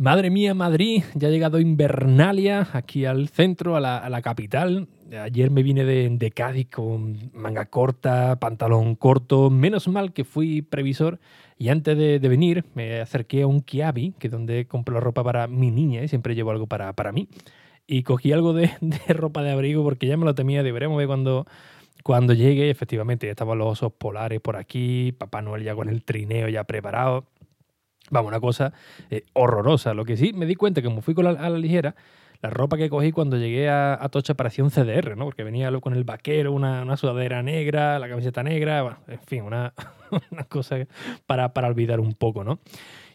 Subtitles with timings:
[0.00, 4.86] Madre mía, Madrid, ya ha llegado Invernalia aquí al centro, a la, capital.
[5.12, 9.50] Ayer me vine de, Cádiz con manga corta, pantalón corto.
[9.50, 11.18] Menos mal que fui previsor
[11.58, 15.24] y antes de, venir me acerqué a un Kiabi, que es donde compro la ropa
[15.24, 17.28] para mi niña y siempre llevo algo para, para mí.
[17.88, 18.70] Y cogí algo de,
[19.08, 21.44] ropa de abrigo porque ya me lo temía, deberemos ver cuando,
[22.04, 22.70] cuando llegue.
[22.70, 26.62] Efectivamente, ya estaban los osos polares por aquí, Papá Noel ya con el trineo ya
[26.62, 27.24] preparado.
[28.10, 28.72] Vamos, una cosa
[29.10, 29.94] eh, horrorosa.
[29.94, 31.94] Lo que sí me di cuenta que como fui con la, a la ligera,
[32.40, 35.24] la ropa que cogí cuando llegué a, Tocha parecía un CDR, ¿no?
[35.24, 39.72] Porque venía con el vaquero, una, sudadera negra, la camiseta negra, en fin, una,
[40.48, 40.76] cosa
[41.26, 42.60] para, para, olvidar un poco, ¿no?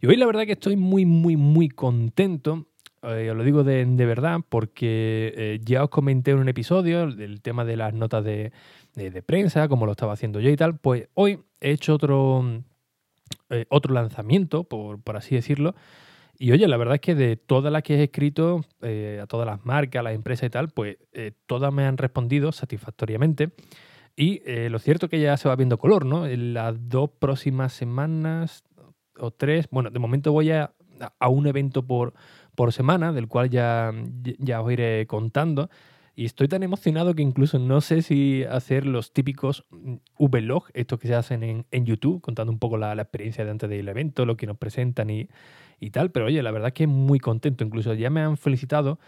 [0.00, 2.66] Y hoy la verdad que estoy muy, muy, muy contento.
[3.02, 7.40] Eh, os lo digo de, verdad porque eh, ya os comenté en un episodio del
[7.40, 8.52] tema de las notas de,
[8.94, 10.78] de prensa, como lo estaba haciendo yo y tal.
[10.78, 12.62] Pues hoy he hecho otro
[13.50, 15.74] eh, otro lanzamiento, por, así decirlo.
[16.38, 19.46] Y oye, la verdad es que de todas las que he escrito, eh, a todas
[19.46, 23.50] las marcas, las empresas y tal, pues eh, todas me han respondido satisfactoriamente.
[24.16, 26.26] Y lo cierto es que ya se va viendo color, ¿no?
[26.26, 28.64] En las dos próximas semanas
[29.18, 30.74] o tres, bueno, de momento voy a,
[31.18, 32.12] a un evento por,
[32.54, 33.92] por semana, del cual ya,
[34.38, 35.70] ya os iré contando.
[36.14, 40.98] Y estoy tan emocionado que incluso no sé si hacer los típicos mm, vlog, estos
[40.98, 43.88] que se hacen en, en YouTube, contando un poco la, la, experiencia de antes del
[43.88, 45.28] evento, lo que nos presentan y,
[45.78, 46.10] y, tal.
[46.10, 47.64] Pero oye, la verdad es que muy contento.
[47.64, 48.98] Incluso ya me han felicitado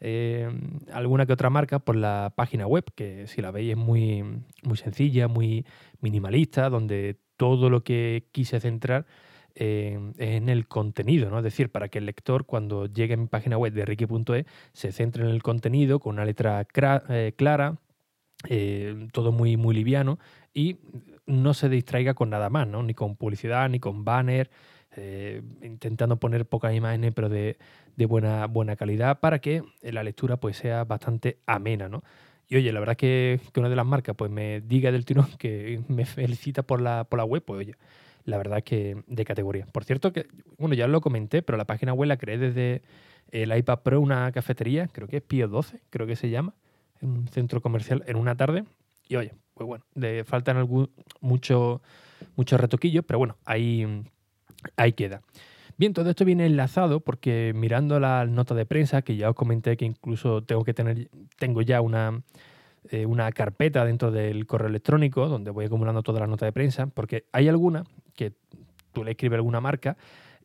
[0.00, 0.48] eh,
[0.92, 4.22] alguna que otra marca por la página web, que si la veis es muy,
[4.62, 5.64] muy sencilla, muy
[6.00, 9.06] minimalista, donde todo lo que quise centrar
[9.54, 11.38] en el contenido, ¿no?
[11.38, 14.92] Es decir, para que el lector cuando llegue a mi página web de ricky.e se
[14.92, 16.66] centre en el contenido con una letra
[17.08, 17.76] eh, clara,
[18.48, 20.18] eh, todo muy, muy liviano
[20.54, 20.76] y
[21.26, 22.82] no se distraiga con nada más, ¿no?
[22.82, 24.50] Ni con publicidad, ni con banner,
[24.96, 27.58] eh, intentando poner pocas imágenes pero de,
[28.06, 32.04] buena, buena calidad para que la lectura pues sea bastante amena, ¿no?
[32.48, 35.26] Y oye, la verdad que, que una de las marcas pues me diga del tirón
[35.38, 37.74] que me felicita por la, por la web, pues oye,
[38.28, 39.66] la verdad que de categoría.
[39.72, 40.26] Por cierto, que,
[40.58, 42.82] bueno, ya lo comenté, pero la página web la creé desde
[43.30, 46.54] el iPad Pro, una cafetería, creo que es Pio 12, creo que se llama,
[47.00, 48.64] en un centro comercial en una tarde.
[49.08, 50.90] Y oye, pues bueno, le faltan algún,
[51.20, 51.80] mucho,
[52.36, 54.04] muchos retoquillos, pero bueno, ahí,
[54.76, 55.22] ahí queda.
[55.78, 59.78] Bien, todo esto viene enlazado porque mirando la nota de prensa, que ya os comenté
[59.78, 62.22] que incluso tengo que tener, tengo ya una,
[62.90, 66.88] eh, una carpeta dentro del correo electrónico donde voy acumulando toda la nota de prensa,
[66.88, 67.84] porque hay alguna
[68.18, 68.32] que
[68.92, 69.96] tú le escribes alguna marca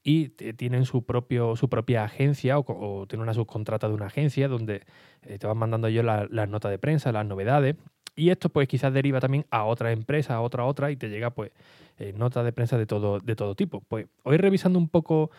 [0.04, 4.84] y tienen su, propio, su propia agencia o, tienen una subcontrata de una agencia donde
[5.24, 7.76] eh, te van mandando yo las la notas de prensa, las novedades.
[8.16, 11.10] Y esto pues quizás deriva también a otra empresa, a otra, a otra, y te
[11.10, 11.52] llega pues
[11.98, 13.82] eh, notas de prensa de todo, de todo tipo.
[13.82, 15.32] Pues hoy revisando un poco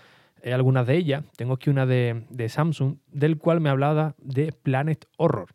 [0.44, 5.06] algunas de ellas, tengo aquí una de, de Samsung, del cual me hablaba de Planet
[5.16, 5.54] Horror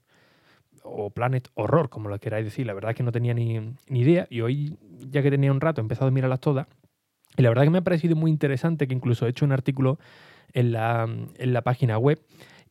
[0.89, 2.65] o Planet Horror, como lo queráis decir.
[2.65, 4.77] La verdad es que no tenía ni, idea y hoy,
[5.09, 6.67] ya que tenía un rato, he empezado a mirarlas todas.
[7.37, 9.99] Y la verdad que me ha parecido muy interesante que incluso he hecho un artículo
[10.53, 12.19] en la, en la página web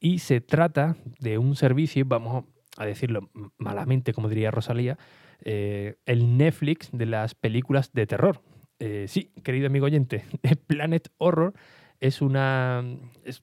[0.00, 2.44] y se trata de un servicio, vamos
[2.76, 4.98] a decirlo malamente, como diría Rosalía,
[5.44, 8.40] eh, el Netflix de las películas de terror.
[8.78, 10.24] Eh, sí, querido amigo oyente,
[10.66, 11.54] Planet Horror
[12.00, 12.84] es una,
[13.24, 13.42] es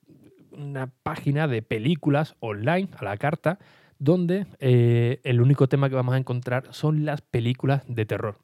[0.51, 3.59] una página de películas online a la carta
[3.99, 8.37] donde eh, el único tema que vamos a encontrar son las películas de terror.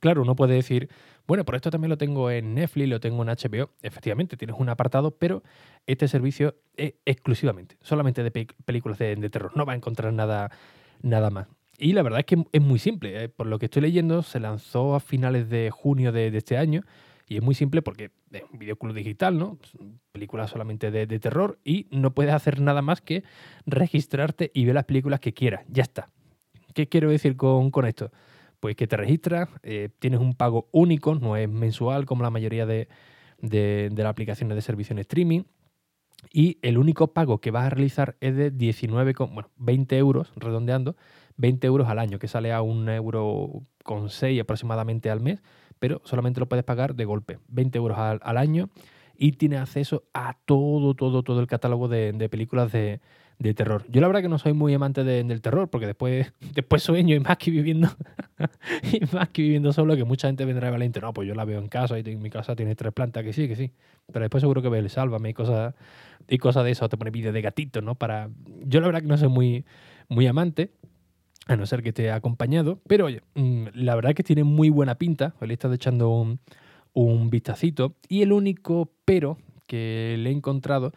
[0.00, 0.88] Claro, uno puede decir,
[1.26, 3.70] bueno, por esto también lo tengo en Netflix, lo tengo en HBO.
[3.82, 5.42] Efectivamente, tienes un apartado, pero
[5.86, 8.30] este servicio es exclusivamente, solamente de
[8.64, 9.52] películas de, terror.
[9.56, 10.50] No va a encontrar nada,
[11.02, 11.48] nada más.
[11.78, 13.24] Y la verdad es que es muy simple.
[13.24, 13.28] ¿eh?
[13.28, 16.82] Por lo que estoy leyendo, se lanzó a finales de junio de este año
[17.28, 19.58] y es muy simple porque es un videoclub digital, ¿no?
[20.12, 23.24] Película solamente de, terror y no puedes hacer nada más que
[23.66, 25.64] registrarte y ver las películas que quieras.
[25.68, 26.10] Ya está.
[26.74, 28.10] ¿Qué quiero decir con, esto?
[28.60, 32.66] Pues que te registras, eh, tienes un pago único, no es mensual como la mayoría
[32.66, 32.88] de,
[33.40, 35.42] de, de las aplicaciones de servicio en streaming.
[36.32, 40.96] Y el único pago que vas a realizar es de 19, bueno, 20 euros, redondeando,
[41.36, 45.40] 20 euros al año, que sale a un euro con 6 aproximadamente al mes
[45.78, 48.68] pero solamente lo puedes pagar de golpe, 20 euros al, año
[49.16, 53.00] y tienes acceso a todo, todo, todo el catálogo de, películas de,
[53.54, 53.84] terror.
[53.88, 57.20] Yo la verdad que no soy muy amante del terror, porque después, después sueño y
[57.20, 57.88] más que viviendo,
[58.92, 61.00] y más que viviendo solo, que mucha gente vendrá valiente.
[61.00, 63.32] No, pues yo la veo en casa y en mi casa tiene tres plantas, que
[63.32, 63.72] sí, que sí.
[64.12, 65.74] Pero después seguro que ve el sálvame y cosas,
[66.28, 67.94] y cosas de eso, te pone vídeos de gatitos, ¿no?
[67.94, 68.30] Para.
[68.64, 69.64] Yo la verdad que no soy muy,
[70.08, 70.70] muy amante
[71.48, 72.78] a no ser que esté acompañado.
[72.86, 75.34] Pero oye, mm, la verdad que tiene muy buena pinta.
[75.40, 77.96] Le he estado echando un, vistacito.
[78.08, 80.92] Y el único pero que le he encontrado,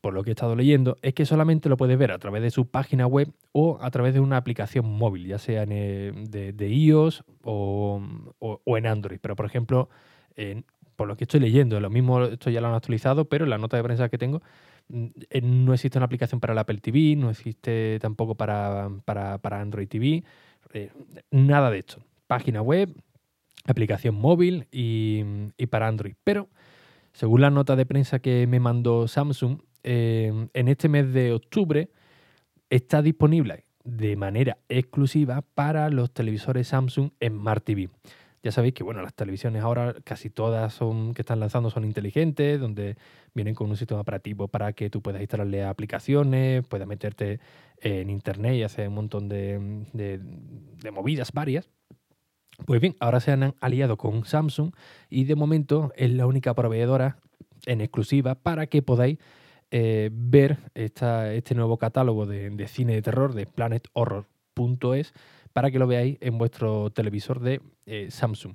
[0.00, 2.50] por lo que he estado leyendo, es que solamente lo puedes ver a través de
[2.50, 8.00] su página web o a través de una aplicación móvil, ya sea de, iOS o,
[8.66, 9.18] en Android.
[9.20, 9.88] Pero, por ejemplo,
[11.02, 13.58] por lo que estoy leyendo, lo mismo esto ya lo han actualizado, pero en la
[13.58, 14.40] nota de prensa que tengo
[14.88, 19.60] Mm, eh, no existe una aplicación para el Apple TV, no existe tampoco para, para,
[19.60, 20.24] Android TV,
[20.72, 20.90] eh,
[21.30, 22.02] nada de esto.
[22.26, 22.94] Página web,
[23.64, 25.24] aplicación móvil y,
[25.70, 26.14] para Android.
[26.24, 26.48] Pero,
[27.12, 31.90] según la nota de prensa que me mandó Samsung, eh, en este mes de octubre
[32.70, 37.88] está disponible de manera exclusiva para los televisores Samsung Smart TV.
[38.42, 42.58] Ya sabéis que bueno, las televisiones ahora casi todas son que están lanzando son inteligentes,
[42.58, 42.96] donde
[43.34, 47.38] vienen con un sistema operativo para que tú puedas instalarle aplicaciones, puedas meterte
[47.78, 51.70] en internet y hacer un montón de, de, movidas varias.
[52.66, 54.72] Pues bien, ahora se han aliado con Samsung
[55.08, 57.18] y de momento es la única proveedora
[57.66, 59.18] en exclusiva para que podáis
[59.70, 65.14] eh, ver esta, este nuevo catálogo de, de, cine de terror de planethorror.es
[65.52, 68.54] para que lo veáis en vuestro televisor de eh, Samsung.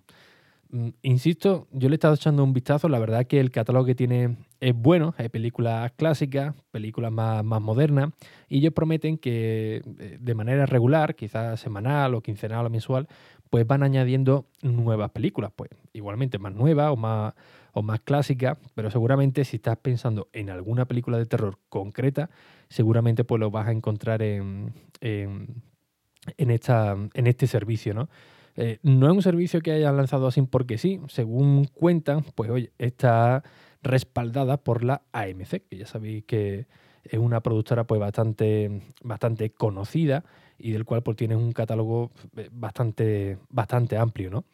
[0.69, 3.95] Mm, insisto, yo le he estado echando un vistazo, la verdad que el catálogo que
[3.95, 8.09] tiene es bueno, hay películas clásicas, películas más, más modernas,
[8.49, 13.07] y ellos prometen que eh, de manera regular, quizás semanal o quincenal o mensual,
[13.49, 17.33] pues van añadiendo nuevas películas, pues igualmente más nuevas o más,
[17.71, 22.29] o más clásicas, pero seguramente si estás pensando en alguna película de terror concreta,
[22.67, 25.61] seguramente pues lo vas a encontrar en en,
[26.37, 28.09] esta, en este servicio, ¿no?
[28.55, 32.71] Eh, no es un servicio que hayan lanzado así porque sí, según cuentan, pues oye,
[32.79, 33.43] está
[33.83, 36.65] respaldada por la AMC, que ya sabéis que
[37.03, 40.25] es una productora pues bastante, bastante conocida
[40.57, 44.45] y del cual pues tiene un catálogo eh, bastante, bastante amplio, ¿no?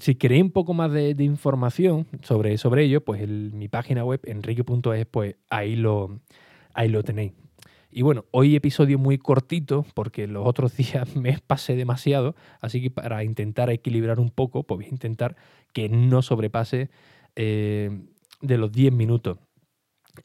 [0.00, 4.20] Si queréis un poco más de, información sobre, sobre ello, pues en mi página web,
[4.24, 6.18] enrique.es, pues ahí lo,
[6.74, 7.32] ahí lo tenéis.
[7.90, 12.90] Y bueno, hoy episodio muy cortito porque los otros días me pasé demasiado, así que
[12.90, 15.36] para intentar equilibrar un poco, pues voy a intentar
[15.72, 16.90] que no sobrepase
[17.36, 17.90] eh,
[18.40, 19.38] de los 10 minutos.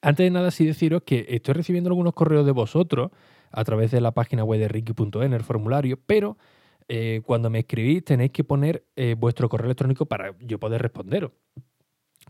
[0.02, 3.12] Antes de nada, sí deciros que estoy recibiendo algunos correos de vosotros
[3.52, 6.38] a través de la página web de ricky.en, el formulario, pero
[6.88, 11.32] eh, cuando me escribís tenéis que poner eh, vuestro correo electrónico para yo poder responderos.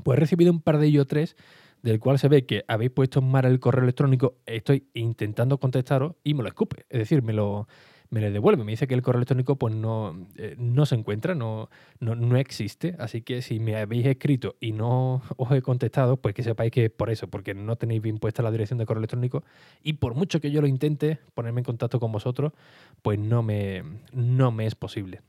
[0.04, 1.36] Pues he recibido un par de ellos tres
[1.84, 6.34] del cual se ve que habéis puesto mal el correo electrónico, estoy intentando contestaros y
[6.34, 6.86] me lo escupe.
[6.90, 7.68] Es decir, me lo,
[8.10, 8.64] me lo devuelve.
[8.64, 11.70] Me dice que el correo electrónico pues no, eh, no se encuentra, no,
[12.00, 12.96] no, existe.
[13.00, 16.86] Así que si me habéis escrito y no os he contestado, pues que sepáis que
[16.86, 19.44] es por eso, porque no tenéis bien puesta la dirección de correo electrónico.
[19.84, 22.54] Y por mucho que yo lo intente ponerme en contacto con vosotros,
[23.02, 25.22] pues no me, no me es posible.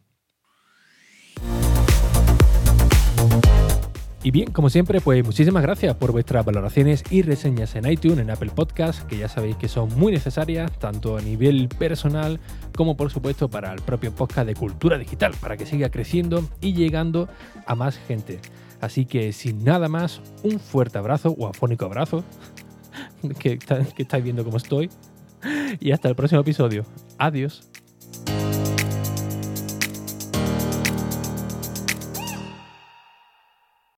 [4.25, 8.31] Y bien, como siempre, pues muchísimas gracias por vuestras valoraciones y reseñas en iTunes, en
[8.31, 12.41] Apple Podcast, que ya sabéis que son muy necesarias, tanto a nivel personal
[12.75, 16.73] como por supuesto para el propio podcast de cultura digital, para que siga creciendo y
[16.73, 17.29] llegando
[17.67, 18.41] a más gente.
[18.81, 22.25] Así que sin nada más, un fuerte abrazo o afónico abrazo,
[23.39, 24.89] que, que estáis viendo cómo estoy,
[25.81, 26.87] y hasta el próximo episodio.
[27.19, 27.74] Adiós.